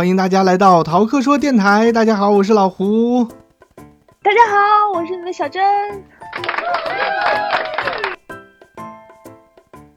[0.00, 1.92] 欢迎大家来到逃课说电台。
[1.92, 3.22] 大家好，我是老胡。
[4.22, 5.62] 大家好，我是你的小珍。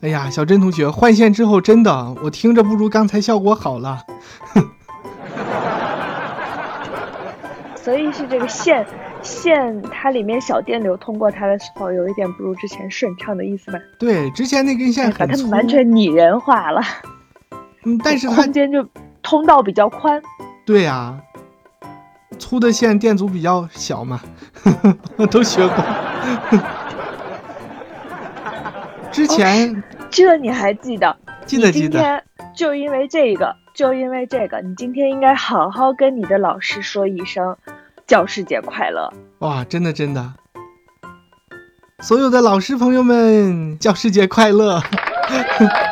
[0.01, 4.01] 哎呀，小珍同学换线之后，真的我听着不如刚才效果好了。
[7.77, 8.85] 所以是这个线
[9.21, 13.79] 线，它里面小电流通过它的时候，有一点不如之前顺畅的意思吧？
[13.97, 16.81] 对，之前那根线很粗，完全拟人化了。
[17.85, 18.85] 嗯，但是空间就
[19.33, 20.21] 通道比较宽。
[20.63, 21.19] 对呀，
[22.37, 24.21] 粗的线电阻比较小嘛，
[25.31, 25.75] 都学过。
[29.11, 29.83] 之前。
[30.11, 31.17] 这你还记得？
[31.47, 31.89] 记得记得。
[31.89, 32.23] 今天
[32.55, 37.57] 就因为这个，就因为这个，你今天应该好好跟你的老师说一声
[38.05, 39.11] “教师节快乐”。
[39.39, 40.33] 哇，真的真的！
[42.01, 44.79] 所有的老师朋友们，教师节快乐！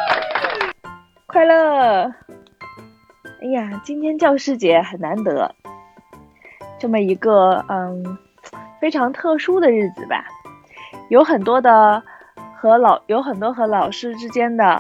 [1.25, 2.13] 快乐！
[3.41, 5.53] 哎呀，今天教师节很难得，
[6.79, 8.17] 这么一个嗯
[8.79, 10.25] 非常特殊的日子吧，
[11.09, 12.01] 有很多的。
[12.61, 14.79] 和老有很多和老师之间的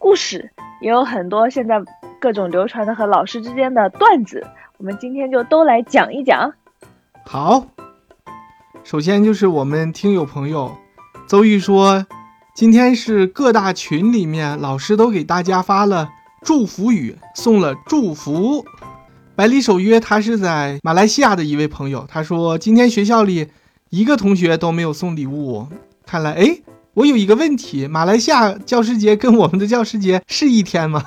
[0.00, 1.80] 故事，也有很多现在
[2.18, 4.44] 各种流传的和老师之间的段子，
[4.78, 6.52] 我们今天就都来讲一讲。
[7.24, 7.64] 好，
[8.82, 10.76] 首先就是我们听友朋友
[11.28, 12.04] 邹玉说，
[12.52, 16.08] 今天是各大群里面老师都给大家发了
[16.42, 18.64] 祝福语，送了祝福。
[19.34, 23.48] 百里守约他是在马来西亚的一位朋友，他说今天学校里
[23.90, 25.68] 一个同学都没有送礼物，
[26.06, 26.58] 看来哎。
[26.94, 31.00] 我有一个问题，马来西亚教师节跟我们的教师节是一天吗？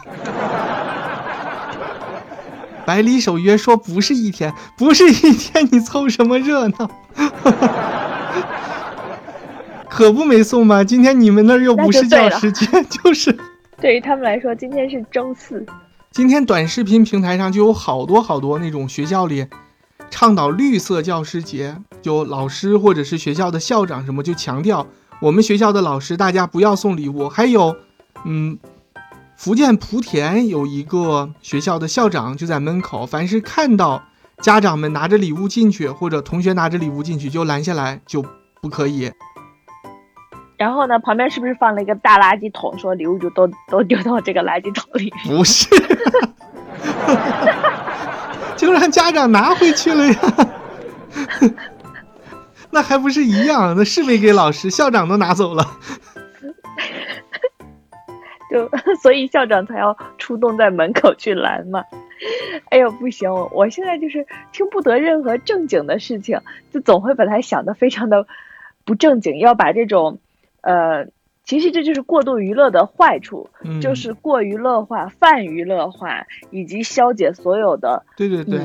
[2.85, 6.89] 百里守约说不是一天，不是一天，你凑什么热闹？
[9.89, 10.81] 可不没送吗？
[10.81, 12.65] 今天你们那儿又不是教师节，
[13.03, 13.37] 就是。
[13.81, 15.65] 对于他们来说，今天是周四。
[16.11, 19.47] 今天短视频平台上就有好多好多那种学校里
[20.11, 24.85] 倡导绿色教师节，就老师或者是学校的校长什么就强调。
[25.19, 27.27] 我们学校的老师，大家不要送礼物。
[27.27, 27.75] 还有，
[28.23, 28.59] 嗯，
[29.35, 34.03] 福建莆田有一个学校的校长就在门口，凡是看到
[34.41, 38.23] 家长们拿着礼物进去，或者同学拿着礼物进去，就拦下来，就
[38.61, 39.11] 不可以。
[40.61, 45.11] 然后呢，旁边是不是放了一个大垃圾桶，说礼物就都都丢到这个垃圾桶里？
[45.25, 45.67] 不是，
[48.55, 50.13] 就让家长拿回去了呀。
[52.69, 53.73] 那还不是一样？
[53.75, 55.65] 那是没给老师，校长都拿走了，
[58.51, 58.69] 就
[59.01, 61.83] 所以校长才要出动在门口去拦嘛。
[62.69, 66.39] 哎呦，不行，我现在就是听不得任何正经的事情，
[66.71, 68.27] 就总会把它想的非常的
[68.85, 70.19] 不正经，要把这种
[70.61, 71.07] 呃，
[71.43, 73.49] 其实这就是过度娱乐的坏处，
[73.81, 78.59] 就是过娱乐化、泛娱乐化，以及消解所有的对对对。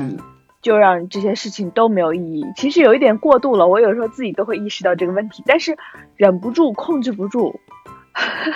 [0.59, 2.45] 就让这些事情都没有意义。
[2.57, 5.77] 其实有一点过度了，我有时候自己都会意识到这个问题，但是
[6.15, 7.57] 忍不住、控制不住。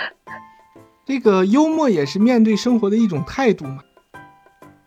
[1.06, 3.78] 这个幽默也是面对生活的一种态度嘛，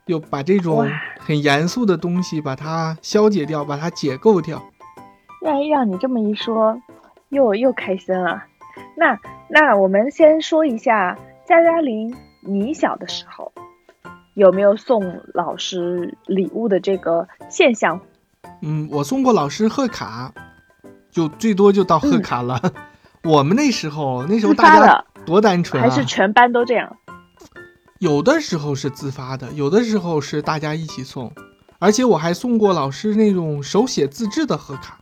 [0.05, 4.61] 就把这种很严肃的东西把它消解掉，把它解构掉。
[5.41, 6.79] 让让你这么一说，
[7.29, 8.43] 又又开心了。
[8.97, 9.19] 那
[9.49, 13.51] 那我们先说一下佳佳林，你小的时候。
[14.33, 18.01] 有没有送老师礼物的这个现象？
[18.61, 20.33] 嗯，我送过老师贺卡，
[21.09, 22.59] 就最多就到贺卡了。
[23.23, 25.87] 我们那时候，那时候大家多单纯啊！
[25.87, 26.97] 还是全班都这样？
[27.99, 31.31] 有的时候是自发的，有的时候是大家一起送。
[31.79, 34.99] 而且我还送过老师那种手写自制的贺卡。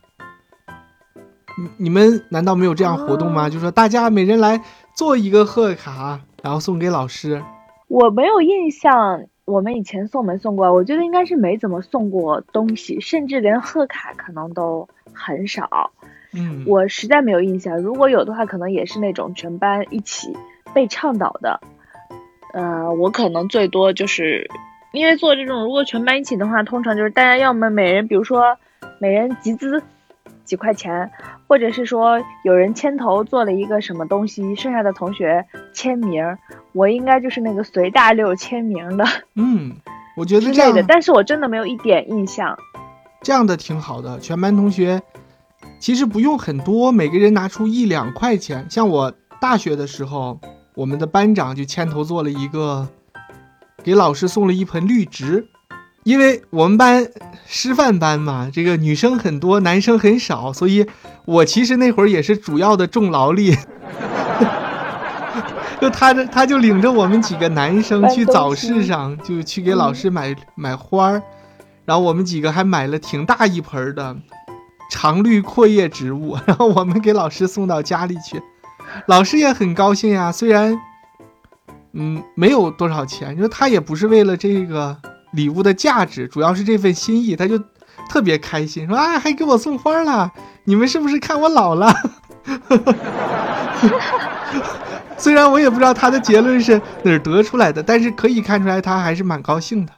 [1.56, 3.48] 你你们难道没有这样活动吗？
[3.48, 4.60] 就说大家每人来
[4.94, 7.42] 做一个贺卡，然后送给老师。
[7.86, 10.72] 我没有印象，我们以前送没送过？
[10.72, 15.92] 我觉得应该是没怎么送过东西，甚至连贺卡可能都很少。
[16.32, 17.78] 嗯，我实在没有印象。
[17.78, 20.36] 如果有的话，可能也是那种全班一起
[20.72, 21.60] 被倡导的。
[22.52, 24.50] 呃，我可能最多就是
[24.92, 28.56] 因为做这种，如果全班一起的话，通常就是大家要么每人，比如说
[28.98, 29.80] 每人集资。
[30.44, 31.10] 几块钱，
[31.46, 36.22] 或者是说有人牵头做了一个什么东西，剩下的同学签名，
[36.72, 39.04] 我应该就是那个随大溜签名的。
[39.34, 39.74] 嗯，
[40.16, 42.56] 我觉得这样的，但是我真的没有一点印象。
[43.22, 45.02] 这样的挺好的，全班同学
[45.80, 48.66] 其实不用很多，每个人拿出一两块钱。
[48.68, 50.38] 像我大学的时候，
[50.74, 52.86] 我们的班长就牵头做了一个，
[53.82, 55.48] 给老师送了一盆绿植。
[56.04, 57.08] 因为我们班
[57.46, 60.86] 师范班嘛，这个女生很多，男生很少，所以
[61.24, 63.56] 我其实那会儿也是主要的重劳力。
[65.80, 71.22] 就他这他就领着我们几个男生去早市上，就去给老师买、买花儿，
[71.84, 74.16] 然后我们几个还买了挺大一盆的
[74.90, 78.40] 常绿阔叶植物，然后我们给老师送到家里去，
[79.06, 80.32] 老师也很高兴呀。
[80.32, 80.78] 虽然
[81.92, 84.96] 嗯没有多少钱，就他也不是为了这个
[85.34, 87.58] 礼物的价值，主要是这份心意，他就
[88.08, 90.32] 特别开心，说啊还给我送花了，
[90.64, 91.94] 你们是不是看我老了？
[95.16, 99.92] 虽然我也不知道他的结论是哪儿得出来的，但是可以看出来他还是蛮高兴的。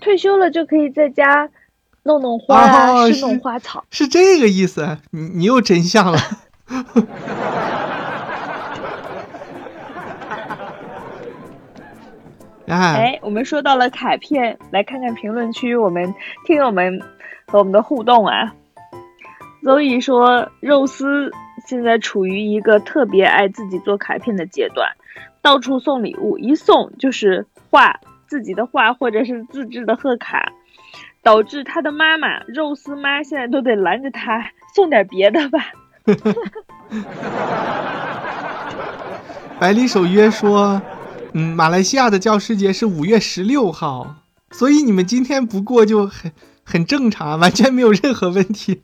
[0.00, 1.48] 退休了就可以在家
[2.04, 3.84] 弄弄花啊，哦侍弄花草。
[3.90, 6.18] 是这个意思，你你又真相了。
[12.68, 12.76] 哎，
[13.16, 17.00] 哎，我们说到了卡片，来看看评论区我们听友们
[17.46, 18.52] 和我们的互动啊。
[19.62, 21.32] Zoe 说，肉丝
[21.66, 24.88] 现在处于一个特别爱自己做卡片的阶段，
[25.42, 30.52] 到处送礼物，一送就是画自己的画或者是自制的贺卡，
[31.22, 35.58] 导致他的妈妈肉丝妈现在都得拦着他送点别的吧。
[39.58, 40.80] 百里守约说，
[41.32, 44.16] 嗯，马来西亚的教师节是五月十六号，
[44.50, 46.32] 所以你们今天不过就很
[46.64, 48.80] 很正常，完全没有任何问题。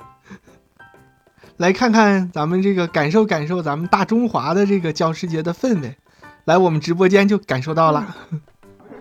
[1.56, 5.96] 来看看咱们这个感受感受咱们大中华的这个教师节的氛围，
[6.44, 8.17] 来我们直播间就感受到了。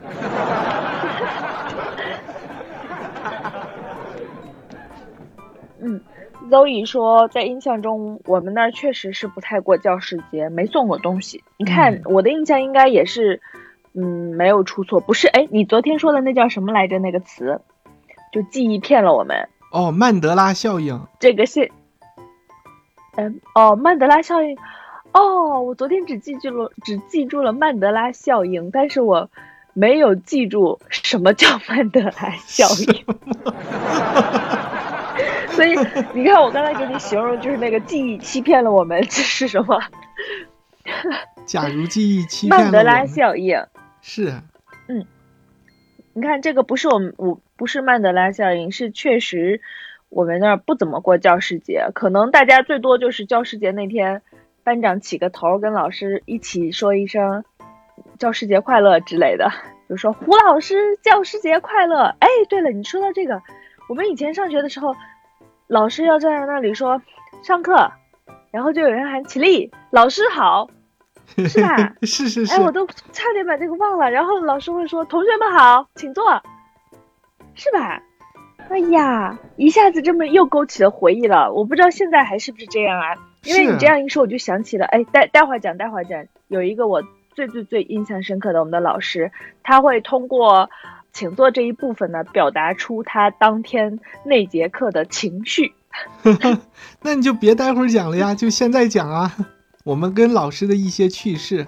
[6.49, 11.43] Zoe 说，在印象中，我们那儿确实是不太过教师节，没送过东西。
[11.57, 13.41] 你看，嗯我的印象应该也是，
[13.93, 14.99] 嗯，没有出错。
[14.99, 16.99] 不是，哎，你昨天说的那叫什么来着？
[16.99, 17.61] 那个词，
[18.31, 19.47] 就记忆骗了我们。
[19.71, 21.71] 哦，曼德拉效应，这个是，
[23.15, 24.57] 嗯，哦，曼德拉效应。
[25.13, 29.29] 哦，我昨天只记住了，只记住了曼德拉效应，但是我
[29.73, 33.05] 没有记住什么叫曼德拉效应。
[35.55, 35.77] 所以
[36.13, 39.79] 你看，我刚才给你形容就是那个记忆欺骗了我们，这是什么？
[41.45, 43.63] 假如记忆欺骗了曼德拉效应。
[44.01, 44.33] 是
[44.87, 45.05] 嗯
[46.13, 49.61] 你看，这个不是我们，我不是曼德拉效应，是确实
[50.09, 54.21] 我们那儿不怎么过教师节，可能大家最多就是教师节那天，
[54.63, 57.43] 班长起个头，跟老师一起说一声
[58.19, 62.15] “教师节快乐”之类的，比如说胡老师教师节快乐。
[62.19, 63.41] 哎，对了，你说到这个，
[63.89, 64.95] 我们以前上学的时候，
[65.67, 67.01] 老师要站在那里说
[67.41, 67.91] 上课，
[68.51, 70.69] 然后就有人喊起立，老师好，
[71.47, 71.93] 是吧？
[72.03, 74.09] 是是是哎，，我都差点把这个忘了。
[74.11, 76.41] 然后老师会说：“同学们好，请坐，
[77.55, 78.01] 是吧？”
[78.69, 81.51] 哎呀，一下子这么又勾起了回忆了。
[81.51, 83.15] 我不知道现在还是不是这样啊？
[83.43, 87.03] 因为你这样一说，我就想起了，哎，待待会儿讲，待会儿讲，有一个我
[87.35, 89.31] 最最最印象深刻的我们的老师，
[89.63, 90.69] 他会通过
[91.13, 95.73] 请坐这一部分呢，表达出他当天那节课的情绪。
[97.01, 99.31] 那你就别待会儿讲了呀，就现在讲啊。
[99.83, 101.67] 我们跟老师的一些趣事。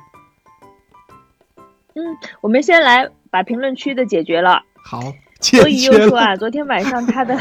[1.93, 4.63] 嗯，我们先来把评论区的解决了。
[4.83, 5.01] 好，
[5.39, 5.93] 解所以又。
[6.09, 7.37] 说啊，昨天晚上他的，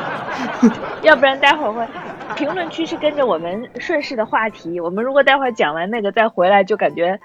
[1.02, 1.86] 要不然待会儿会，
[2.34, 7.18] 评论区是跟着我们顺势的话题，我们如果待会儿讲完那个再回来，就感觉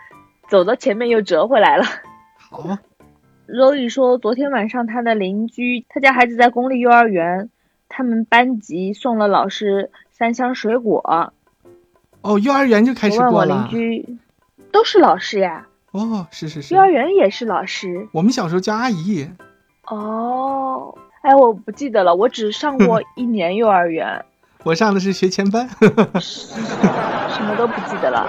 [0.47, 1.83] 走到前面又折回来了。
[2.37, 2.77] 好，
[3.47, 7.49] 周宇说，昨天晚上他的邻居，他家孩子在公立幼儿园，
[7.87, 11.33] 他们班级送了老师三箱水果。
[12.21, 13.67] 哦，幼儿园就开始过了。
[13.71, 14.17] 居，
[14.71, 18.07] 都是老师呀，哦，是是是幼，儿园也是老师。
[18.11, 19.29] 我们小时候叫阿姨。
[19.85, 24.25] 哦，哎，我不记得了，我只上过 一年幼儿园。
[24.63, 25.69] 我上的是学前班。
[26.19, 28.27] 什么都不记得了。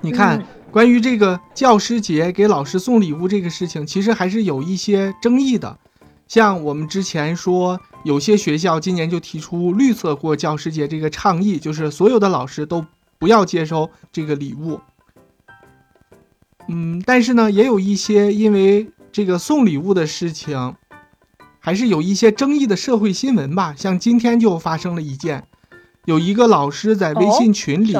[0.00, 5.78] 你看，嗯关于这个教师节给老师送礼物这个事情，其实还是有一些争议的。
[6.26, 12.84] 像我们之前说，有些学校今年就提出绿色过教师节这个倡议，就是所有的老师都
[13.18, 14.80] 不要接收这个礼物。
[16.68, 20.74] 嗯，但是呢，也有一些因为这个送礼物的事情，
[21.58, 23.74] 还是有一些争议的社会新闻吧。
[23.74, 25.44] 像今天就发生了一件，
[26.04, 27.96] 有一个老师在微信群里。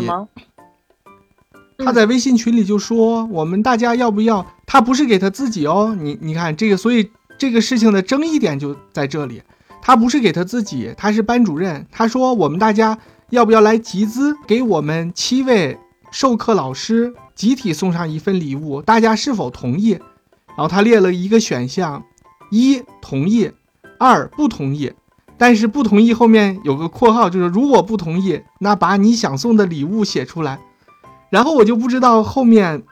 [1.85, 4.45] 他在微信群里就说：“我们大家要不要？
[4.67, 7.09] 他不是给他自己哦，你你看这个，所以
[7.39, 9.43] 这个事情的争议点就在这里。
[9.81, 11.87] 他不是给他自己，他是班主任。
[11.93, 12.99] 他说我们大家
[13.31, 15.79] 要不要来集资，给我们七位
[16.11, 18.83] 授课老师集体送上一份礼物？
[18.83, 19.91] 大家是否同意？
[20.49, 22.03] 然后他列了一个选项：
[22.51, 23.53] 一同意，
[23.99, 24.93] 二不同意。
[25.39, 30.59] 但是不同意后面有个括号，就是如果不同意，那把你想送的礼物写出来。
[31.31, 32.83] 然后我就不知道后面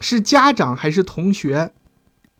[0.00, 1.70] 是家长还是同学，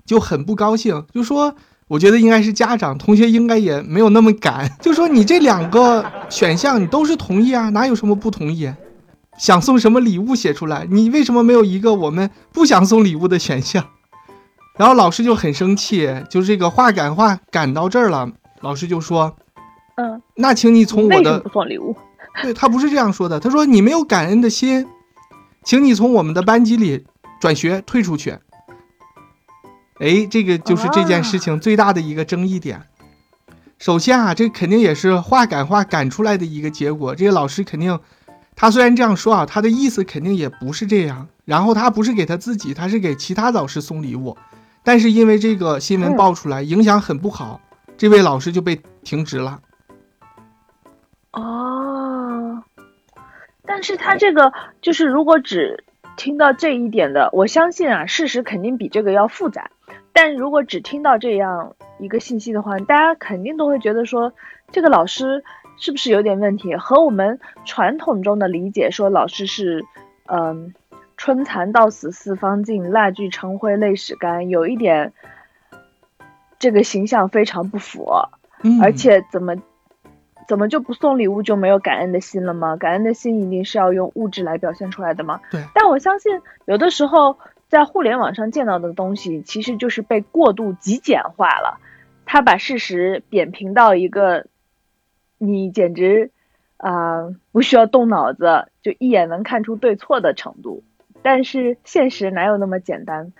[0.04, 1.54] 就很不高兴，就说
[1.88, 8.72] 我觉得应该是家长，同学应该也没有那么敢， 就说你这两个选项你都是同意啊，哪有什么不同意？
[9.38, 13.84] 想送什么礼物写出来，你为什么没有一个我们不想送礼物的选项？
[14.78, 19.34] 然后老师就很生气，就这个话赶话赶到这儿了，老师就说。
[19.98, 21.96] 嗯，那请你从我的不送礼物，
[22.42, 23.40] 对他不是这样说的。
[23.40, 24.86] 他说你没有感恩的心，
[25.66, 27.04] 请你从我们的班级里
[27.40, 28.38] 转学退出去。
[29.98, 32.80] 哎，这个就是这件事情最大的一个争议点。
[33.76, 37.16] 首先啊，这肯定也是话赶话赶出来的一个结果。
[37.16, 37.98] 这个老师肯定，
[38.54, 41.26] 他虽然这样说啊，他的意思肯定也不是这样。
[41.44, 44.36] 然后他不是给他自己，他是给其他老师送礼物。
[44.84, 47.60] 但是因为这个新闻爆出来，影响很不好，
[47.98, 49.60] 这位老师就被停职了。
[51.32, 51.95] 哦，
[53.76, 55.84] 但是他这个就是，如果只
[56.16, 59.70] 听到这一点的，我相信啊，事实肯定比这个要复杂。
[60.14, 64.32] 但如果只听到这样一个信息的话，大家肯定都会觉得说，
[64.72, 65.44] 这个老师
[65.76, 66.74] 是不是有点问题？
[66.76, 69.84] 和我们传统中的理解说，老师是，
[70.24, 70.72] 嗯，
[71.18, 75.12] 春蚕到死丝方尽，蜡炬成灰泪始干，有一点
[76.58, 78.10] 这个形象非常不符。
[78.82, 79.54] 而且怎么？
[80.46, 82.76] 怎么就不送礼物就没有感恩的心了吗？
[82.76, 85.40] 感恩的心一定是要用物质来表现出来的吗？
[85.50, 85.62] 对。
[85.74, 87.38] 但我相信，有的时候
[87.68, 91.80] 在互联网上见到的东西，其实就是被过度极简化了。
[92.24, 94.46] 他把事实扁平到一个，
[95.38, 96.30] 你简直
[96.76, 100.82] 啊不需要动脑子就一眼能看出对错的程度。
[101.22, 103.32] 但是现实哪有那么简单？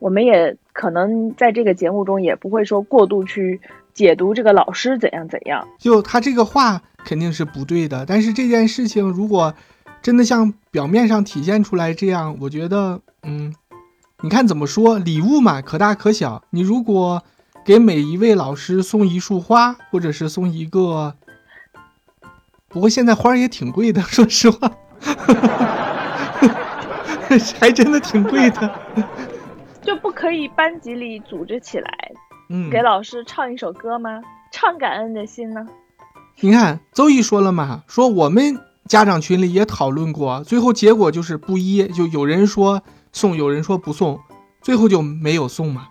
[0.00, 3.60] 我们也可能在这个节目中也不会说过度去。
[3.94, 8.04] 解读这个老师怎样怎样，就他这个话肯定是不对的。
[8.04, 9.54] 但是这件事情如果
[10.02, 13.54] 真的像表面上体现出来这样，我觉得，嗯，
[14.22, 16.42] 你看怎么说，礼物嘛，可大可小。
[16.50, 17.22] 你如果
[17.64, 21.14] 给每一位老师送一束花，或者是送一个，
[22.68, 24.70] 不过现在花也挺贵的，说实话，
[27.60, 28.78] 还真的挺贵的，
[29.80, 32.12] 就不可以班级里组织起来。
[32.48, 34.22] 嗯，给老师唱一首歌吗？
[34.52, 35.66] 唱感恩的心呢？
[36.40, 42.82] 你看，周一说了嘛，说我们家长群里也讨论过，最后结果就是不一，就有人说
[43.12, 44.20] 送，有人说不送，
[44.60, 45.88] 最后就没有送嘛。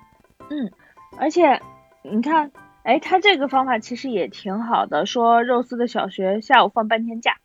[0.49, 0.71] 嗯，
[1.17, 1.61] 而且
[2.03, 2.51] 你看，
[2.83, 7.37] 哎，他这个方法其实也挺好的，说肉丝的小学下午放半天假，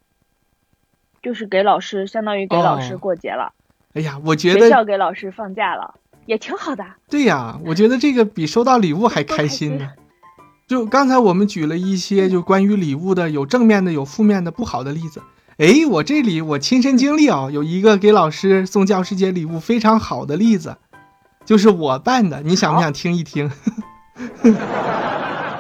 [1.23, 3.53] 就是给老师，相当于给老师过节了。
[3.95, 5.95] 哎呀，我觉得学校给老师放假了。
[6.29, 9.89] 也挺好的，对呀，我觉得这个比收到礼物还开心呢。
[10.69, 15.23] 就刚才我们举了一些就关于礼物的，有正面的，有负面的，不好的例子。
[15.57, 20.77] 哎，我这里我亲身经历啊，有一个给老师送教师节礼物非常好的例子，
[21.47, 23.51] 就是我办的，你想不想听一听？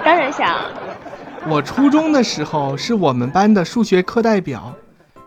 [0.04, 0.54] 当然想。
[1.48, 4.74] 我初中的时候是我们班的数学课代表，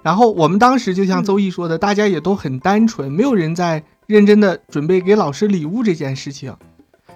[0.03, 3.83] 然后我们当时就像邹毅说的，大家也都很单纯，没有人在。
[4.11, 6.53] 认真的准备给老师礼物这件事情，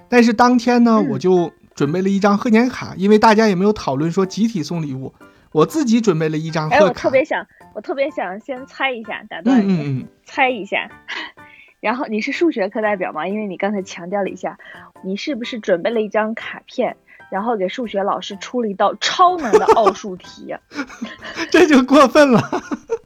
[0.07, 5.13] 但是当天呢，我就准备了一张贺年卡，因为大家也没有讨论说集体送礼物，
[5.51, 6.85] 我自己准备了一张贺卡。
[6.85, 10.89] 我特别想，我特别想先猜一下，打断你，猜一下。
[11.81, 13.27] 然后你是数学课代表吗？
[13.27, 14.57] 因为你刚才强调了一下，
[15.03, 16.95] 你是不是准备了一张卡片，
[17.29, 20.55] 然后给数学老师出了一道超难的奥数题？
[21.51, 22.41] 这就过分了。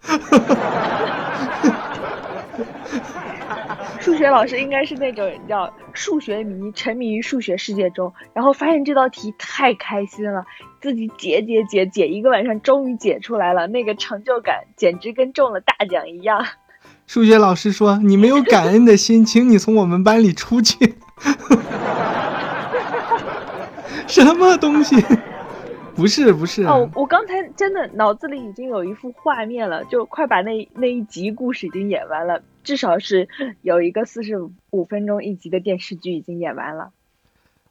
[4.19, 10.45] 数学老师应该是那种叫数学迷，沉迷于数学世界中，然后发现这道题太开心了，
[10.81, 16.45] 自己解解解解一个晚上，终于解出来了，那个成就感简直跟中了大奖一样。
[17.07, 20.75] 数学老师说：“你没有感恩的心，请你从我们班里出去。
[24.05, 25.01] ”什么东西？
[25.95, 33.27] 不是不是哦，我刚才真的脑子里已经有一幅画面了，就快把那那一集故事已经演完了，至少是
[33.63, 34.35] 有一个四十
[34.69, 36.91] 五分钟一集的电视剧已经演完了。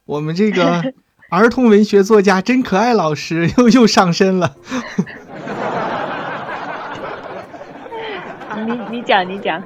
[0.03, 0.93] 我们这个
[1.31, 4.57] 儿童文学作家真可爱老师又又上身了。
[8.67, 9.63] 你你讲你讲，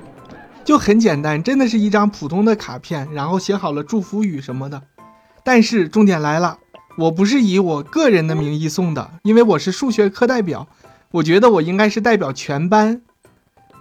[0.63, 4.83] 就很简单，真的是一张普通的卡片，然后写好了祝福语什么的，
[5.43, 6.59] 但是重点来了。
[6.95, 10.67] 我不是以我个人的名义送的，因为我是数学课代表，
[11.09, 13.01] 我觉得我应该是代表全班，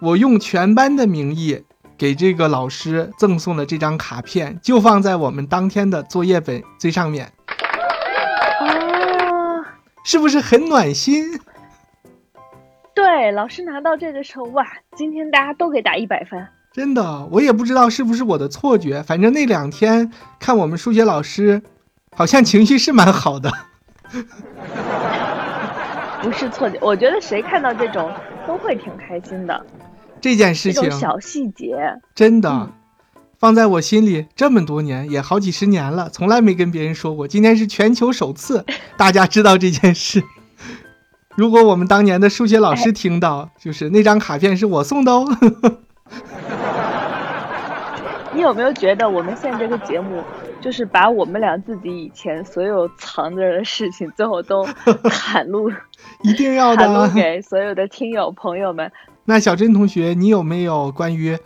[0.02, 1.64] 我用全班的名义
[1.97, 7.32] 给这个老师赠送了这张卡片，就放在我们当天的作业本最上面。
[8.61, 9.64] 哦，
[10.04, 11.38] 是不是很暖心？
[12.92, 14.66] 对，老师拿到这个时候，哇，
[14.97, 16.44] 今天大家都给打一百分。
[16.73, 21.62] 真的，我也不知道是不是我的错觉，反正那两天看我们数学老师，
[22.16, 23.52] 好像情绪是蛮好的。
[26.21, 28.12] 不是错觉，我觉得谁看到这种
[28.44, 29.64] 都会挺开心的。
[30.23, 32.71] 这件事情小细节真的
[33.41, 37.26] 放在我心里这么多年，也好几十年了，从来没跟别人说过。
[37.26, 38.64] 今天是全球首次
[38.97, 40.23] 大家知道这件事。
[41.35, 45.26] 如果我们当年的数学老师听到，就是那张卡片是我送的哦。
[48.33, 50.23] 你有没有觉得我们现在这个节目，
[50.61, 55.69] 就是把我们俩自己以前所有藏着的事情，最后都袒露，
[56.23, 58.93] 一定要的，袒露给所有的听友朋友们。
[59.25, 61.38] 那小珍同学，你有没有关于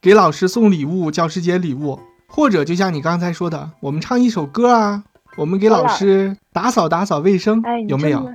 [0.00, 1.98] 给老师送礼物、教师节礼物，
[2.28, 5.04] 或者就像你刚才说的，我们唱一首歌啊，
[5.36, 8.32] 我们给老师打扫打扫卫生，有没有？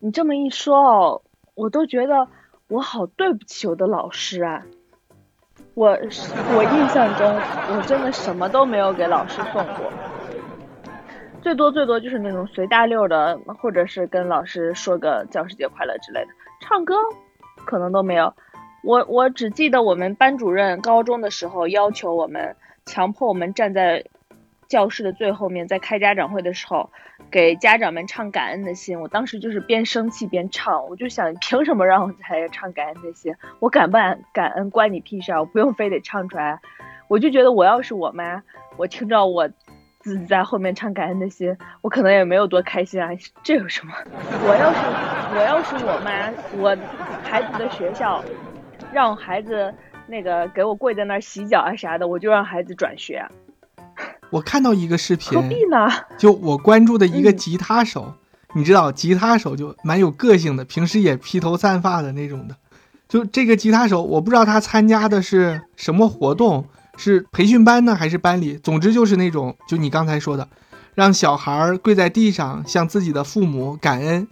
[0.00, 1.22] 你这么一说哦，
[1.54, 2.26] 我都觉得
[2.68, 4.62] 我好对不起我的老师啊！
[5.74, 7.26] 我我印象中，
[7.76, 9.92] 我真的什么都没有给老师送过，
[11.42, 16.28] 最多最多就是那种随大溜的，或者是跟老师说个教师节快乐之类的，
[16.60, 16.94] 唱歌。
[17.66, 18.32] 可能都没有，
[18.82, 22.56] 我我只记得我们班主任高中的时候要求我们，
[22.86, 24.04] 强迫我们站在
[24.68, 26.90] 教室的最后面，在开家长会的时候
[27.30, 29.00] 给家长们唱感恩的心。
[29.00, 33.34] 我当时就是边生气边唱，我就想，凭什么让我在唱感恩的心？
[33.58, 35.40] 我敢不敢感恩关你屁事啊！
[35.40, 36.60] 我不用非得唱出来。
[37.08, 38.42] 我就觉得我要是我妈，
[38.76, 39.50] 我听着我。
[40.06, 43.08] 自己在后面唱感恩的心，我可能也没有多开心啊。
[43.42, 43.92] 这有什么？
[44.46, 44.78] 我要是
[45.34, 46.76] 我要是我妈，我
[47.24, 48.22] 孩子的学校
[48.92, 49.74] 让孩子
[50.06, 53.26] 那个给我跪在那儿洗脚啊啥的，我就让孩子转学。
[54.30, 55.88] 我看到一个视频，何必呢？
[56.16, 58.14] 就我关注的一个吉他手，
[58.54, 62.54] 你知道吉他手就蛮有个性的，平时也披头散发的那种的。
[63.08, 66.66] 就这个吉他手，我不知道他参加的是什么活动。
[66.96, 68.56] 是培训班呢，还是班里？
[68.56, 70.48] 总之就是那种，就你刚才说的，
[70.94, 74.26] 让小孩跪在地上向自己的父母感恩。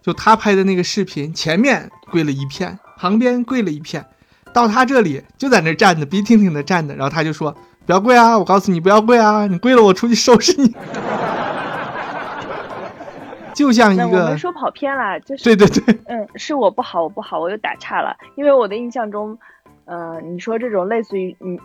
[0.00, 4.06] 就他拍的那个视频，前面跪了一片，旁边跪了一片，
[4.52, 6.94] 到他这里就在那站着，鼻挺挺的站着。
[6.94, 7.52] 然后他就说
[7.84, 8.38] ：“不要跪啊！
[8.38, 9.48] 我告诉你不要跪啊！
[9.48, 10.72] 你跪了，我出去收拾你。
[13.52, 19.36] ”就像一个，我们说跑偏了，就是对对对，嗯，是我不好，我不好，我又打岔了，因为我的印象中，
[19.86, 21.58] 呃，你说这种类似于你。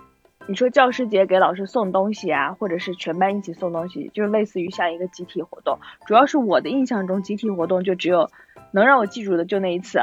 [0.48, 5.80] 你说教师节给老师送东西啊，或者是全班一起送东西，就类似于像一个集体活动。
[6.06, 8.30] 主要是我的印象中，集体活动就只有
[8.72, 10.00] 能让我记住的就那一次，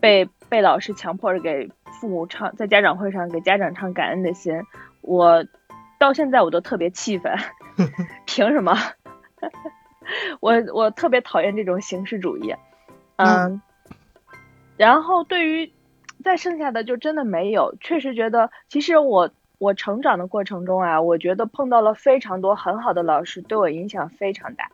[0.00, 4.60] 被被老师强迫着给父母唱，在家长会上给家长唱感恩的心。
[5.00, 5.46] 我
[5.98, 7.32] 到现在我都特别气愤，
[8.26, 8.76] 凭什么？
[10.40, 12.54] 我我特别讨厌这种形式主义。
[13.16, 13.62] 嗯，
[14.76, 15.72] 然后对于
[16.22, 19.30] 再剩下的就真的没有，确实觉得其实我。
[19.58, 24.70] 我成长的过程中啊，我觉得碰到了非常多很好的老师，对我影响非常大，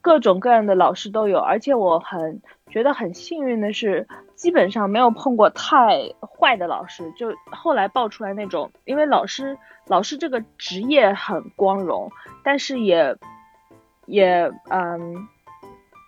[0.00, 4.06] 各种各样的老师都有，而且我很觉得很幸运的是，
[4.36, 7.10] 基本上没有碰过太坏的老师。
[7.16, 12.12] 就后来爆出来那种，因为老师老师这个职业很光荣，
[12.44, 13.16] 但是也
[14.06, 15.26] 也嗯，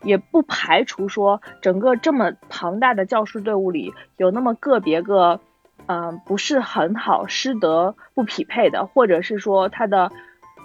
[0.04, 5.40] 也不排除说整个这么庞大的教师队伍里有那么个别个。
[5.86, 10.12] 嗯，不是很好，师德不匹配的，或者是说他的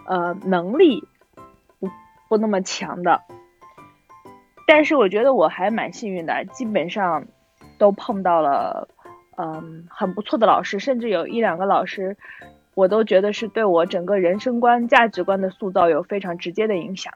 [0.06, 1.04] 呃能力
[1.80, 1.90] 不
[2.30, 3.22] 不那么强的。
[4.68, 7.26] 但是我觉得我还蛮幸运的，基本上
[7.80, 8.88] 都碰到了
[9.36, 12.18] 嗯很不错的老师，甚至有一两个老师，
[12.76, 17.14] 我都觉得是对我整个人生观、价值观的塑造有非常直接的影响。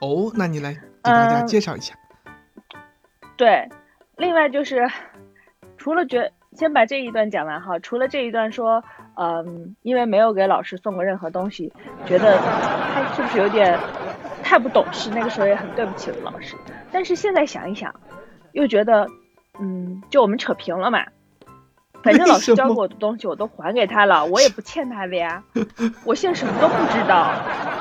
[0.00, 1.96] 哦，那你来给大家介绍一下。
[3.36, 3.68] 对，
[4.16, 4.88] 另外就是
[5.76, 6.32] 除了觉。
[6.56, 8.84] 先把这一段讲完哈，除了这一段说，
[9.16, 11.72] 嗯，因为没有给老师送过任何东西，
[12.06, 13.78] 觉得他是不是有点
[14.42, 15.10] 太不懂事？
[15.14, 16.54] 那个时候也很对不起老师。
[16.90, 17.94] 但是现在想一想，
[18.52, 19.06] 又觉得，
[19.58, 21.00] 嗯，就我们扯平了嘛。
[22.02, 25.42] 反正老师教过我的东西我都还给他了，我也不欠他的呀。
[26.04, 27.32] 我现在什么都不知道。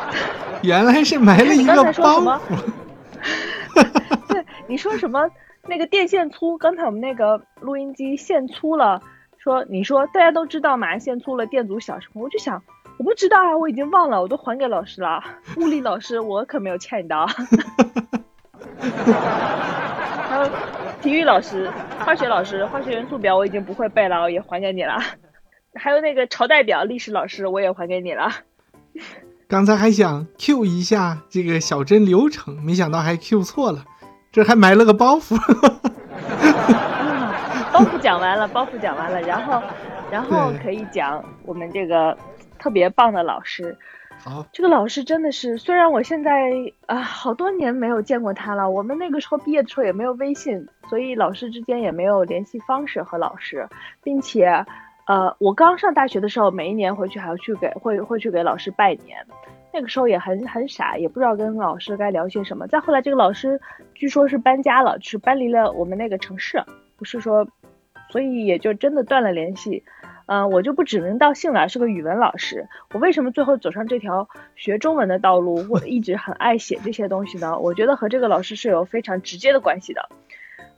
[0.61, 2.39] 原来是埋了一个包。
[4.29, 5.27] 对，你说什么？
[5.67, 9.01] 那个电线粗，刚才我们那个录音机线粗了，
[9.37, 12.61] 说你说大家都知道嘛，线粗了电阻小什么，我就想
[12.97, 15.23] 我不知道啊，我已经忘了，我都还给老师了。
[15.57, 17.27] 物理老师我可没有欠你的。
[20.29, 20.49] 还有
[21.01, 21.69] 体育老师、
[21.99, 24.97] 化学老师，化学元素表我已经不会背了，我也还给你了。
[25.75, 28.29] 还有那个朝代表，历史老师我也还给你了。
[29.47, 33.85] 刚才还想 Q 一下这个小珍流程，没想到还 Q 错了。
[34.31, 35.35] 这还埋了个包袱。
[37.73, 39.61] 包袱讲完了，包袱讲完了，然后，
[40.11, 42.17] 然后可以讲我们这个
[42.59, 43.77] 特别棒的老师。
[44.23, 46.51] 好，这个老师真的是，虽然我现在
[46.85, 53.67] 啊好多年没有见过他了，我们那个时候毕业的时候也没有微信，所以老师之间也没有联系方式和老师，
[54.03, 54.63] 并且，
[55.07, 59.25] 呃，我刚上大学的时候，每一年回去还要去给会会去给老师拜年，
[59.73, 62.67] 那个时候也很很傻，也不知道跟老师该聊些什么。
[62.67, 63.59] 再后来，这个老师
[63.93, 66.63] 据说是搬家了，是搬离了我们那个城市，
[66.97, 67.47] 不是说，
[68.09, 69.83] 所以也就真的断了联系。
[70.27, 72.69] 嗯，我就不指名道姓了，是个语文老师。
[72.93, 75.65] 我为什么最后走上这条学中文的道路？
[75.69, 77.59] 我一直很爱写这些东西呢？
[77.59, 80.07] 我觉得和这个老师是有非常直接的关系的。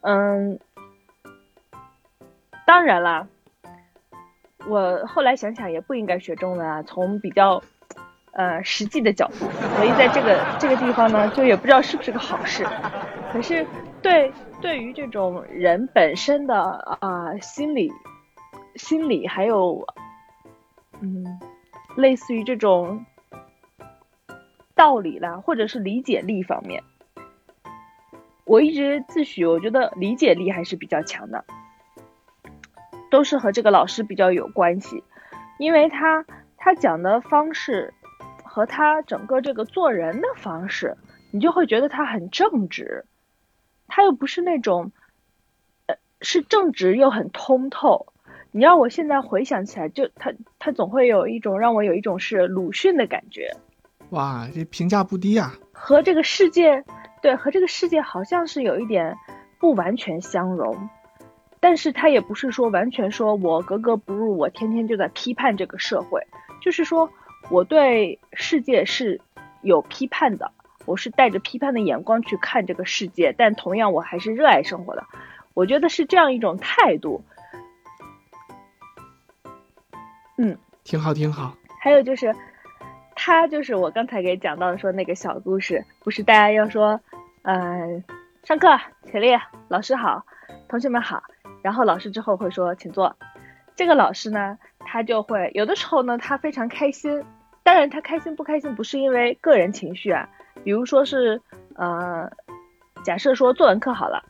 [0.01, 0.59] 嗯，
[2.65, 3.27] 当然啦，
[4.67, 7.61] 我后来想想也不应该学中文啊，从比较
[8.33, 9.45] 呃实际的角度，
[9.77, 12.67] 所以在这个这个地方呢，就也不知道是不是个好事。
[13.31, 13.65] 可是
[14.01, 16.59] 对对于这种人本身的
[16.99, 17.91] 啊心理。
[18.75, 19.85] 心理还有，
[20.99, 21.39] 嗯，
[21.95, 23.05] 类似于这种
[24.73, 26.81] 道理啦，或者是理解力方面，
[28.45, 31.45] 我一直自诩，我觉得理解力还是比较强的，
[33.11, 35.03] 都是和这个老师比较有关系，
[35.59, 36.25] 因为他
[36.57, 37.93] 他讲的方式
[38.53, 40.95] 和他整个这个做人的方式，
[41.31, 43.05] 你就会觉得他很正直，
[43.87, 44.91] 他又不是那种，
[45.87, 48.13] 呃，是正直又很通透。
[48.51, 53.57] 你让我现在回想起来，就他他总会有一种让我有一种是鲁迅的感觉。
[54.11, 55.55] 哇，这评价不低啊！
[55.71, 56.83] 和这个世界，
[57.23, 59.17] 对，和这个世界好像是有一点
[59.59, 60.89] 不完全相容，
[61.59, 66.21] 但是他也不是说完全说我格格不入，我天天就在批判这个社会，
[66.61, 67.09] 就是说
[67.49, 69.21] 我对世界是
[69.61, 70.51] 有批判的，
[70.85, 75.03] 我是带着批判的眼光去看这个世界，但同样我还是热爱生活的。
[75.53, 77.23] 我觉得是这样一种态度。
[80.37, 81.55] 嗯，挺好，挺好。
[81.79, 82.35] 还有就是，
[83.15, 86.99] 他就是我刚才给讲到的说那个小故事，不是大家要说，
[87.43, 88.03] 嗯，
[88.43, 88.67] 上课
[89.11, 90.25] 起立，老师好，
[90.67, 91.21] 同学们好，
[91.61, 93.15] 然后老师之后会说请坐。
[93.75, 97.23] 这个老师呢，他就会有的时候呢，他非常开心。
[97.63, 100.29] 当然，他开心不开心不是因为个人情绪啊，
[100.63, 101.41] 比如说是，
[101.75, 102.31] 呃，
[103.03, 104.23] 假设说作文课好了，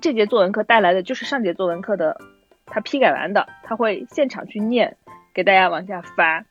[0.00, 2.20] 这节作文课带来的就是上节作文课的
[2.66, 4.96] 他批改完的，他会现场去念。
[5.34, 6.44] 给大家往下发，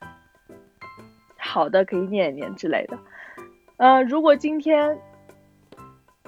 [1.38, 2.98] 好的可以念一念之类的。
[3.78, 4.98] 呃，如果今天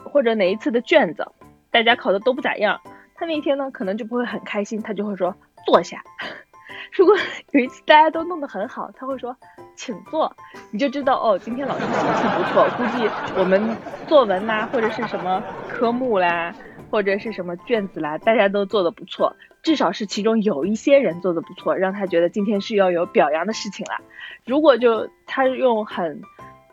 [0.03, 1.31] 或者哪一次的卷子
[1.71, 2.81] 大家考的都不咋样，
[3.15, 6.03] 他那天呢可能就不会很开心，他就会说坐下。
[6.93, 7.15] 如果
[7.53, 9.37] 有一次大家都弄得很好，他会说
[9.75, 10.35] 请坐，
[10.71, 13.77] 你就知道哦，今天老师心情不错，估计我们
[14.09, 16.55] 作文啦或者是什么科目啦。
[16.89, 24.01] 或者是什么卷子啦，大家都做的不错，至少是其中有一些人做的不错，让他觉得今天是要有表扬的事情啦。
[24.45, 26.23] 如果就他用很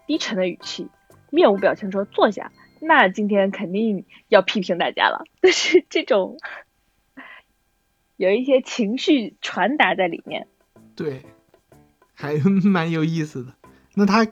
[0.05, 0.87] 低沉的语气，
[1.31, 5.25] 面无表情说坐下，那今天肯定要批评大家了。
[5.41, 6.37] 但是这种
[8.17, 10.47] 有一些情绪传达在里面，
[10.95, 11.23] 对，
[12.13, 13.53] 还 蛮有意思的。
[13.95, 14.27] 那他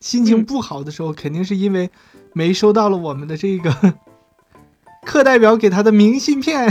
[0.00, 1.90] 心情不好的时候，肯定是因为
[2.32, 3.72] 没收到了我们的这个。
[5.06, 6.60] 课代表给他的明信片。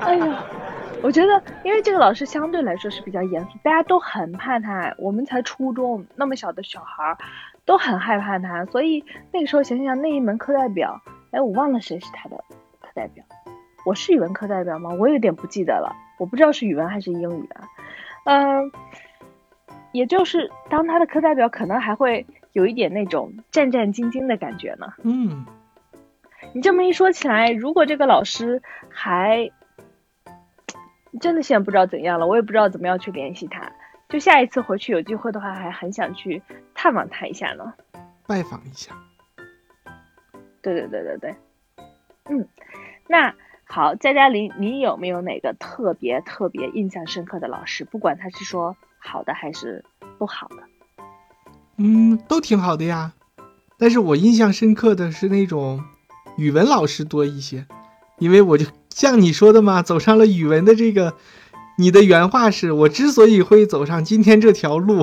[0.00, 0.44] 哎呀，
[1.02, 4.94] 我觉得，因为这个老师相对来说是比较严肃，大家都很怕他。
[4.96, 7.18] 我们才初中那么小的小孩，
[7.66, 8.64] 都很害怕他。
[8.66, 10.98] 所以那个时候想想那一门课代表，
[11.32, 12.36] 哎，我忘了谁是他的
[12.80, 13.24] 课代表。
[13.84, 14.90] 我是语文课代表吗？
[14.98, 15.94] 我有点不记得了。
[16.18, 17.68] 我不知道是语文还是英语啊。
[18.24, 18.70] 嗯，
[19.92, 22.24] 也就是当他的课代表，可能还会。
[22.52, 24.92] 有一点那种战战兢兢的感觉呢。
[25.04, 25.46] 嗯，
[26.52, 29.50] 你这么一说起来，如果这个老师还
[31.18, 33.72] 真的现在不知道怎样了，我也不知道怎么样去联系他。
[34.10, 36.42] 就下一次回去有机会的话，还很想去
[36.74, 37.72] 探望他一下呢。
[38.26, 38.92] 拜访一下。
[40.62, 41.34] 对对对对对。
[42.30, 42.46] 嗯，
[43.08, 47.84] 那好，佳佳林你有没有哪个特别特别印象深刻的老师？
[47.84, 49.84] 不管他是说好的还是
[50.18, 50.56] 不好的。
[51.78, 53.12] 嗯，都挺好的呀，
[53.78, 55.82] 但是我印象深刻的是那种
[56.36, 57.66] 语文老师多一些，
[58.18, 61.14] 因为我就像你说的嘛，走上了语文的这个，
[61.78, 65.02] 你的原话是我之所以会走上今天这条路，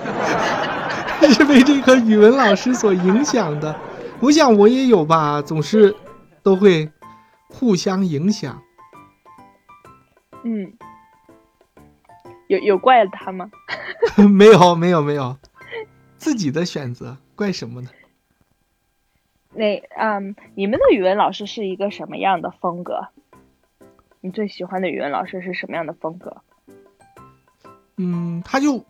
[1.30, 3.78] 是被这个语文老师所影响的。
[4.20, 5.94] 我想我也有吧，总是
[6.42, 6.90] 都会
[7.48, 8.60] 互相影响。
[10.42, 10.72] 嗯，
[12.48, 13.50] 有有怪他吗？
[14.28, 15.36] 没有，没有，没有。
[16.16, 17.90] 自己的选择，怪什么呢？
[19.54, 23.08] 那嗯，你们的语文老师是一个什么样的风格？
[24.20, 26.42] 你最喜欢的语文老师是什么样的风格？
[27.96, 28.84] 嗯，他就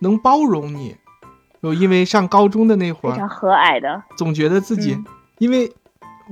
[0.00, 0.96] 能包容你。
[1.62, 4.98] 就因为上高中的那会儿，非常和蔼的，总觉得自己，
[5.38, 5.72] 因为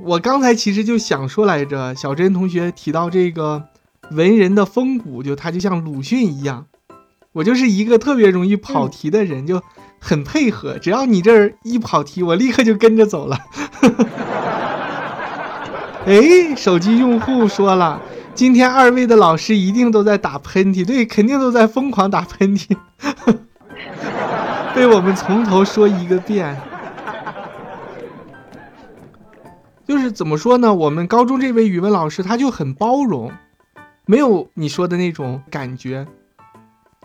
[0.03, 3.63] 我刚才其实就想说来着，小珍同学提到这个
[4.11, 6.65] 文人的风骨，就他就像鲁迅一样，
[7.33, 9.61] 我就是一个特别容易跑题的人，就
[9.99, 13.37] 很配合，只要你这儿一跑题，我立刻就跟着走了。
[16.05, 18.01] 哎，手机用户说了，
[18.33, 22.75] 今天二位的老师一定都在打喷嚏，对，肯定都在疯狂打喷嚏。
[24.79, 26.55] 被我们从头说一个遍，
[29.85, 30.73] 就是怎么说呢？
[30.73, 33.29] 我们高中这位语文老师他就很包容，
[34.05, 36.07] 没有你说的那种感觉。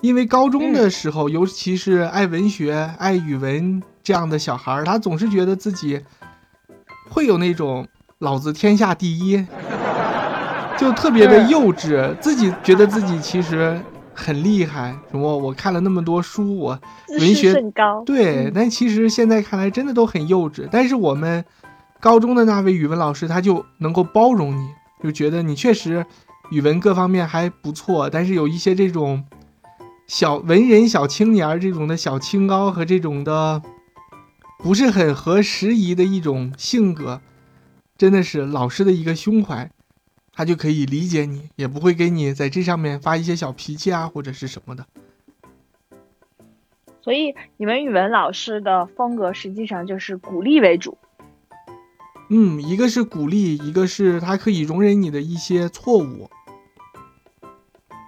[0.02, 6.00] 因为高中的时候，尤其是爱文学、爱语文这样的小孩他总是觉得自己
[7.10, 7.88] 会有那种
[8.20, 9.44] “老子天下第一”，
[10.78, 13.80] 就特别的幼稚，自己觉得自己其实。
[14.14, 15.36] 很厉害，什么？
[15.36, 16.80] 我看了那么多书，我
[17.18, 17.52] 文学
[18.06, 20.68] 对，但其实现在看来真的都很幼稚。
[20.70, 21.44] 但是我们
[22.00, 24.68] 高中的那位语文老师，他就能够包容你，
[25.02, 26.06] 就觉得你确实
[26.50, 29.24] 语文各方面还不错，但是有一些这种
[30.06, 33.60] 小文人、小青年这种的小清高和这种的
[34.58, 37.20] 不是很合时宜的一种性格，
[37.98, 39.70] 真的是老师的一个胸怀。
[40.36, 44.84] 他就可以理解你，也不会给你在这上面发一些小脾气啊，或者是什么的。
[47.00, 50.98] 所以你们语文老师的风格实际上就是鼓励为主。
[52.30, 56.28] 嗯，一个是鼓励，一个是他可以容忍你的一些错误，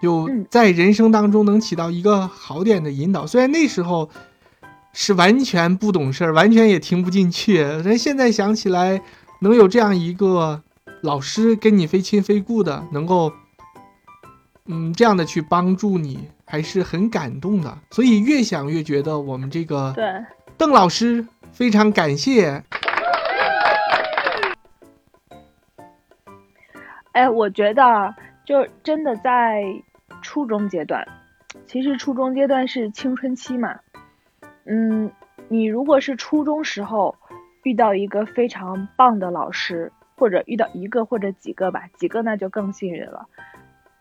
[0.02, 3.24] 就在人生当中能起到一个好点的引导。
[3.26, 4.10] 虽然那时候
[4.92, 9.00] 是完全不懂事儿，完全也听不进去，但现在想起来，
[9.42, 10.64] 能有这样一个。
[11.06, 13.32] 老师跟你非亲非故的，能够，
[14.64, 17.78] 嗯，这样的去帮助你，还是很感动的。
[17.92, 20.04] 所以越想越觉得我们这个对
[20.58, 22.64] 邓老师非常感谢。
[27.12, 28.12] 哎，我觉得
[28.44, 29.62] 就真的在
[30.20, 31.06] 初中阶段，
[31.68, 33.78] 其实初中阶段是青春期嘛。
[34.64, 35.12] 嗯，
[35.48, 37.14] 你如果是初中时候
[37.62, 39.92] 遇到一个非常棒的老师。
[40.16, 43.26] 或者遇到一个或者几个吧，几个那就更幸运了。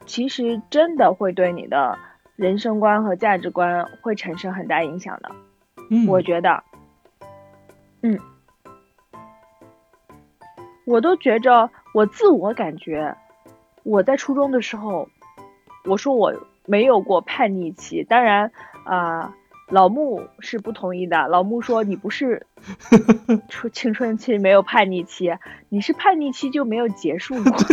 [0.06, 1.98] 其实真的会对你的
[2.36, 5.32] 人生观和价值观会产生很大影响的。
[5.90, 6.64] 嗯，我觉得，
[8.02, 8.20] 嗯，
[10.86, 13.16] 我都觉着，我自我感觉，
[13.84, 15.10] 我在初中的时候，
[15.86, 16.34] 我说我
[16.66, 18.52] 没有过叛逆期，当然
[18.84, 19.34] 啊。
[19.68, 21.28] 老穆是不同意的。
[21.28, 22.46] 老穆说：“你不是
[23.50, 25.32] 出青春期没有叛逆期，
[25.70, 27.52] 你是叛逆期就没有结束过。”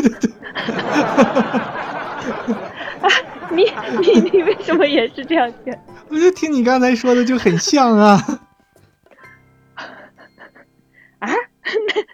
[3.52, 3.64] 你
[4.00, 5.76] 你你为什么也是这样想？
[6.08, 8.40] 我就听你刚才说的就很像啊。
[11.18, 11.28] 啊？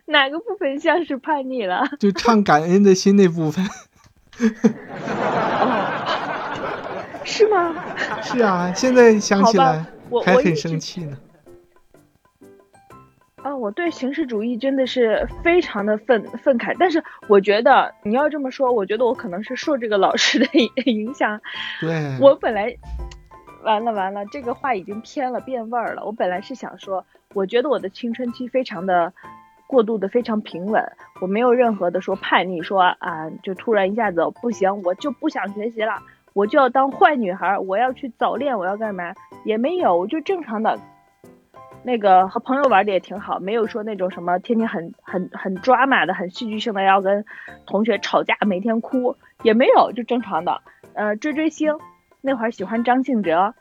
[0.07, 1.85] 哪哪个部分像是叛逆了？
[2.01, 3.65] 就唱感恩的心那部分。
[7.25, 7.75] 是吗？
[8.23, 9.85] 是啊，现在想起来
[10.25, 11.17] 还很生气呢。
[13.43, 16.75] 啊，我对形式主义真的是非常的愤愤慨。
[16.79, 20.47] 但是我觉得你要这么说，我觉得我可能是受这个老师的
[20.85, 21.41] 影 响。
[21.81, 22.75] 对，我本来
[23.63, 26.05] 完了完了，这个话已经偏了变味儿了。
[26.05, 29.13] 我本来是想说，我觉得我的青春期非常的
[29.67, 30.83] 过渡的非常平稳，
[31.21, 35.93] 我没有任何的说叛逆，说啊就突然一下子不行，我就不想学习了。
[36.35, 39.13] 我就要当坏女孩，我要去早恋，我要干嘛？
[39.45, 40.79] 也没有，我就正常的，
[41.89, 47.25] 那个和朋友玩的也挺好，没有说那种什么天天很很很抓马的、很戏剧性的要跟
[47.65, 50.61] 同学吵架，每天哭也没有，就正常的。
[50.93, 51.79] 呃，追追星，
[52.21, 53.55] 那会儿喜欢张信哲，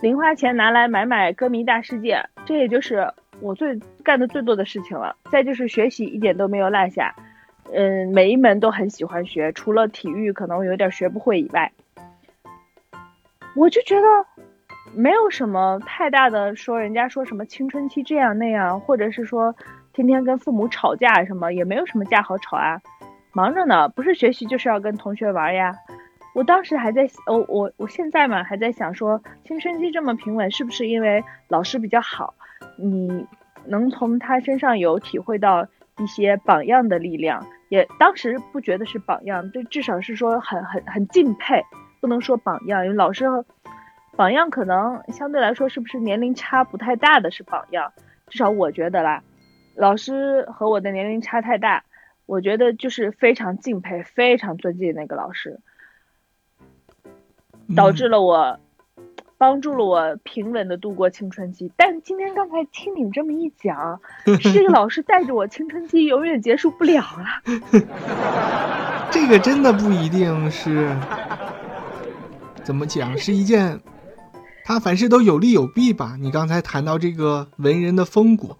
[0.00, 5.16] 零花钱拿来买买歌迷大世界，这也就是我最干的最多的事情了。
[5.28, 7.16] 再就是学习，一点都没有落下。
[7.74, 11.72] 嗯，每一门都很喜欢学，除了体育可能有点学不会以外，
[13.56, 14.06] 我就觉得
[14.94, 19.54] 没有什么太大的说，人家说什么青春期这样那样，或者是说
[19.92, 22.80] 天天跟父母吵架什么，也没有什么架好吵啊，
[23.32, 25.74] 忙着呢，不是学习就是要跟同学玩呀。
[26.34, 32.34] 我当时还在，我我我现在嘛还在想说，青春期这么平稳，是不是因为老师比较好？
[32.76, 33.26] 你
[33.66, 35.66] 能从他身上有体会到
[35.98, 37.44] 一些榜样的力量。
[37.70, 41.62] 也当时不觉得是榜样，就至少是说很很很敬佩，
[42.00, 43.26] 不能说榜样，因为老师
[44.18, 47.92] 榜样可能相对来说是不是年龄差不太大的是榜样，
[48.26, 49.22] 至少我觉得啦。
[49.76, 51.84] 老师和我的年龄差太大，
[52.26, 55.60] 我觉得就是非常敬佩、非常尊敬那个老师，
[57.76, 58.58] 导致了我
[59.36, 61.70] 帮助了我平稳的度过青春期。
[61.76, 64.00] 但今天刚才听你们这么一讲，
[64.40, 67.24] 是这个老师带着我青春期永远结束不了了。
[69.12, 70.92] 这个真的不一定是
[72.64, 73.78] 怎么讲，是一件，
[74.68, 76.18] 他凡事都有利有弊吧。
[76.20, 78.54] 你刚才谈到这个文人的风骨。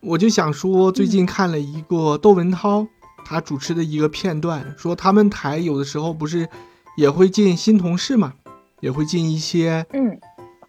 [0.00, 2.86] 我就想说，最近看了一个窦文涛
[3.22, 6.48] 他主持的一个片段，说他们台有的时候不是
[6.96, 8.32] 也会进新同事嘛，
[8.80, 10.18] 也会进一些嗯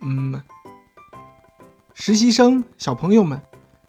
[0.02, 0.42] 嗯
[1.94, 3.42] 实习生小朋友们。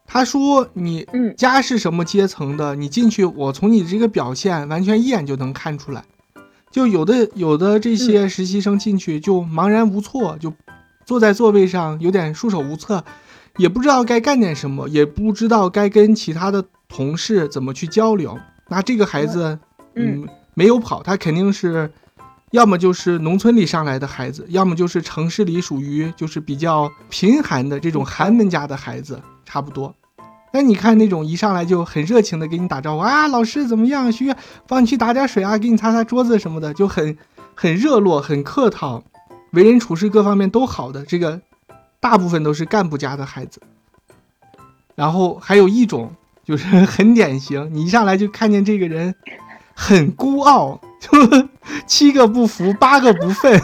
[0.06, 6.04] 他说你嗯家是什么阶层的，你进去，我从你这个表现完全一眼就能看出来。
[6.70, 10.52] 就有的有的这些实习生进去就茫然无措，就
[11.08, 13.02] 坐在座位上有点束手无策。
[13.56, 18.38] 也不知道该干点什么，也不知道该跟其他的同事怎么去交流。
[18.68, 19.58] 那这个孩子，
[19.94, 21.90] 嗯，没有跑，他肯定是，
[22.50, 29.94] 要么就是农村里上来的孩子，要么就是城市里属于就是比较贫寒的这种寒门家的孩子，差不多。
[30.52, 34.12] 那你看那种一上来就很热情的给你打招呼啊，老师怎么样？
[34.12, 34.36] 需要
[34.68, 37.16] 帮你去打点水啊，给你擦擦桌子什么的，就很
[37.56, 39.02] 很热络，很客套，
[39.52, 41.40] 为人处事各方面都好的这个。
[42.00, 43.60] 大部分都是干部家的孩子，
[44.94, 46.12] 然后还有一种
[46.44, 49.16] 就是很典型，你一上来就看见这个人
[49.74, 51.48] 很孤傲，就
[51.88, 53.60] 七个不服八个不忿，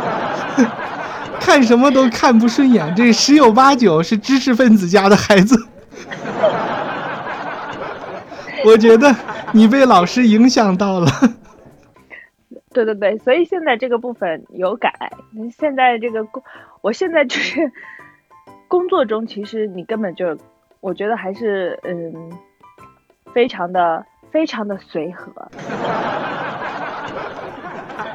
[1.38, 5.66] 看什么都看不顺眼，这十有八九是知识分子家的孩子。
[8.64, 9.14] 我觉得
[9.52, 11.12] 你被老师影响到了。
[12.72, 14.92] 对对对，所以现在这个部分有改。
[15.58, 16.40] 现在这个工，
[16.82, 17.72] 我现在就是
[18.68, 20.38] 工作中，其实你根本就，
[20.80, 22.30] 我觉得还是嗯，
[23.34, 25.50] 非常的非常的随和。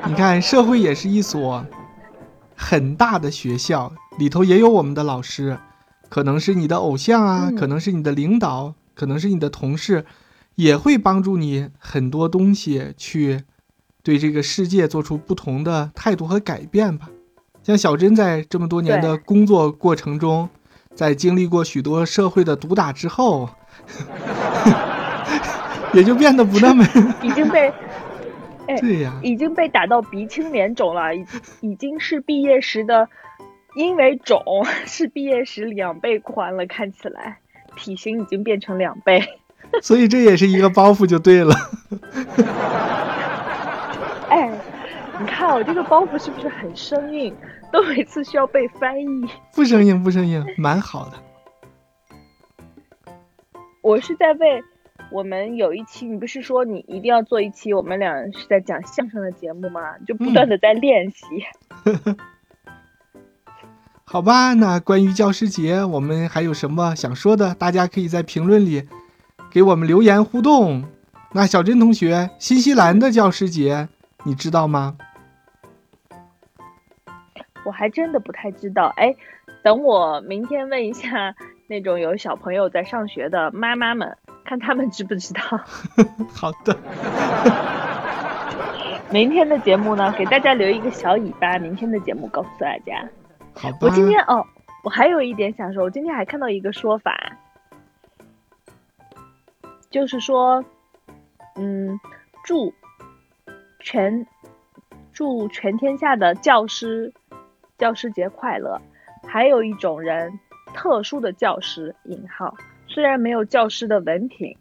[0.07, 1.65] 你看，社会也是一所
[2.55, 5.57] 很大的学校，里头也有我们的老师，
[6.07, 10.05] 可能是你的偶像啊，可能是你的领导，可能是你的同事，
[10.55, 13.43] 也会帮助你很多东西去。
[14.05, 17.09] 对这个世界做出不同的态度和改变吧，
[17.63, 20.47] 像小珍在这么多年的工作过程中，
[20.93, 23.49] 在经历过许多社会的毒打之后，
[25.91, 26.87] 也就变得不那么
[27.23, 27.73] 已经被，
[28.79, 31.25] 对呀，已经被打到鼻青脸肿了，已
[31.61, 33.09] 已经是毕业时的，
[33.75, 34.39] 因为肿
[34.85, 37.39] 是毕业时两倍宽了，看起来
[37.75, 39.23] 体型已经变成两倍，
[39.81, 41.55] 所以这也是一个包袱，就对了。
[45.15, 47.33] 哎，你看我这个包袱是不是很生硬？
[47.71, 49.05] 都每次需要被翻译。
[49.53, 51.13] 不生硬，不生硬，蛮好的。
[53.81, 54.61] 我是在为
[55.11, 59.97] 我们有一期，你不是说你一定要做一期我们俩是在讲相声的节目吗？
[60.05, 61.25] 就不断的在练习。
[64.03, 67.55] 好吧，那关于教师节，我们还有什么想说的？
[67.55, 68.87] 大家可以在评论里
[69.49, 70.83] 给我们留言互动。
[71.33, 73.87] 那小珍同学，新西兰的教师节。
[74.25, 74.97] 你知道吗？
[77.63, 78.91] 我还真的不太知道。
[78.97, 79.15] 哎，
[79.63, 81.35] 等我明天问一下
[81.67, 85.41] 那种有小朋友在上学的妈妈们，看他们知不知道。
[86.33, 86.75] 好的。
[89.11, 91.59] 明天的节目呢，给大家留一个小尾巴。
[91.59, 93.07] 明天的节目告诉大家。
[93.53, 93.77] 好吧。
[93.81, 94.43] 我今天哦，
[94.83, 97.15] 我还有一点想说，我今天还看到一个说法，
[99.91, 100.65] 就是说，
[101.55, 101.99] 嗯，
[102.43, 102.73] 祝。
[103.85, 104.25] 全
[105.13, 107.13] 祝全天下的教师
[107.77, 108.81] 教师节快乐。
[109.27, 110.39] 还有一种人，
[110.73, 112.57] 特殊的教师（引号）
[112.89, 114.57] 虽然没有教师的文凭，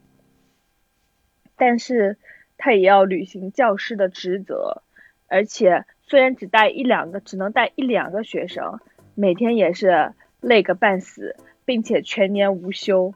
[1.56, 2.18] 但是
[2.58, 4.82] 他也要履行教师的职责，
[5.26, 8.78] 而且虽然只带一两个，只能带一两个学生，
[9.14, 13.14] 每天也是累个半死，并且全年无休。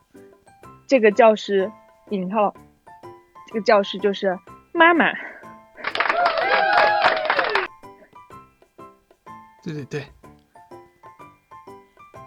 [0.87, 1.71] 这个教师
[2.09, 2.55] （引号）
[3.47, 4.39] 这个教师就是
[4.73, 5.13] 妈妈。
[9.73, 10.05] 对对对，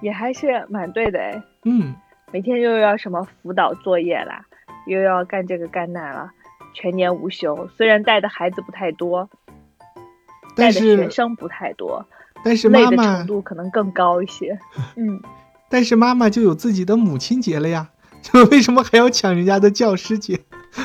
[0.01, 1.43] 也还是蛮对的哎。
[1.65, 1.95] 嗯，
[2.33, 4.45] 每天又要什么辅导作业啦，
[4.87, 6.31] 又要干这个干那了，
[6.73, 7.69] 全年无休。
[7.77, 9.29] 虽然带的孩子不太多，
[10.55, 12.07] 带的学生不太多，
[12.45, 14.57] 但是妈妈程度可能更高一些。
[14.95, 15.21] 嗯，
[15.69, 17.89] 但是妈妈就有自己的母亲节了呀，
[18.53, 20.39] 为什么还要抢人家的教师节？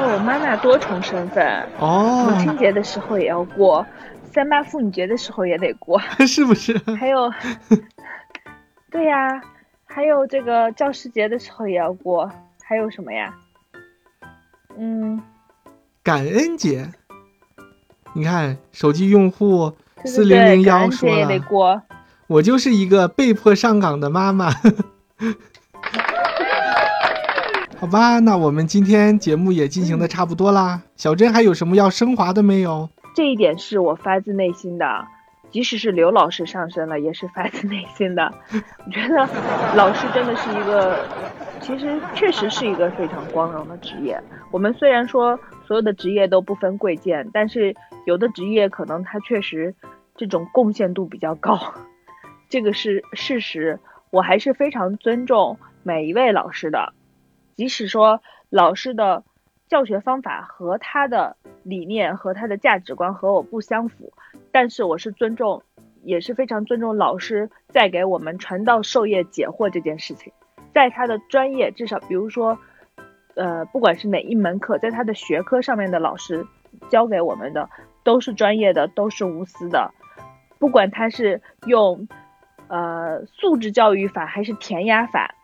[0.00, 3.86] 哦，妈妈多重身份哦，母亲节的时候也要过。
[4.32, 6.78] 三八妇女节的时候也得过， 是不是？
[6.98, 7.32] 还有，
[8.90, 9.40] 对呀，
[9.84, 12.30] 还有这个教师节的时候也要过，
[12.62, 13.34] 还有什么呀？
[14.76, 15.20] 嗯，
[16.02, 16.90] 感恩节。
[18.14, 19.72] 你看，手机用户
[20.02, 21.82] 对四零零幺说了，过。
[22.26, 24.50] 我就是一个被迫上岗的妈妈。
[27.78, 30.82] 好吧，那我们今天节目也进行的差不多啦。
[30.96, 32.90] 小珍还有什么要升华的没有？
[33.14, 35.06] 这一点是我发自内心的，
[35.50, 38.32] 即使是刘老师上身了，也是发自内心的。
[38.84, 39.28] 我觉得
[39.74, 41.04] 老师真的是一个，
[41.60, 44.20] 其实确实是一个非常光荣的职业。
[44.50, 49.74] 我们虽然说所有的职业都不分贵贱，但是有的职业可能它确实
[50.16, 51.74] 这种贡献度比较高，
[52.48, 53.80] 这个是事实。
[54.10, 56.94] 我还是非常尊重每一位老师的，
[57.56, 59.22] 即使说老师的
[59.68, 64.12] 教学方法和他的理念和他的价值观和我不相符，
[64.50, 65.62] 但是我是尊重，
[66.02, 70.32] 也是非常尊重老师在给我们传道授业解惑这件事情，
[70.72, 72.58] 在他的专业，至少比如说，
[73.34, 76.46] 呃，不管是哪一门课，在他的学科上面的老师
[76.88, 77.68] 教给我们的
[78.02, 79.92] 都是专业的，都是无私的，
[80.58, 82.08] 不管他是用
[82.68, 85.34] 呃素质教育法还是填鸭法，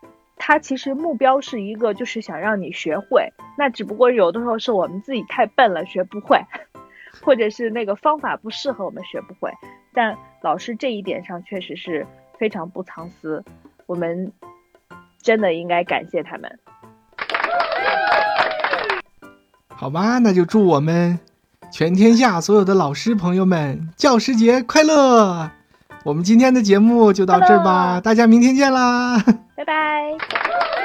[0.46, 3.32] 他其实目标是一个，就是想让你学会。
[3.56, 6.38] 那只不过有的时候是我们自己太笨了，学不会，
[7.24, 9.50] 或者是那个方法不适合我们学不会。
[9.94, 12.06] 但老师这一点上确实是
[12.38, 13.42] 非常不藏私，
[13.86, 14.30] 我们
[15.22, 16.58] 真的应该感谢他们。
[19.68, 21.18] 好吧，那就祝我们
[21.72, 25.50] 全天下所有的老师朋友们教师节快乐！
[26.04, 29.24] 我们今天的节目就到这儿吧，Hello 大家明天见啦！
[29.56, 30.83] 拜拜。